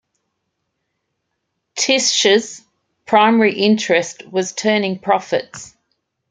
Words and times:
Tisch's 1.75 2.63
primary 3.05 3.53
interest 3.53 4.25
was 4.27 4.51
turning 4.51 4.97
profits. 4.97 5.77